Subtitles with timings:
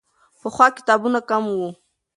[0.39, 1.67] پخوا کتابونه کم وو.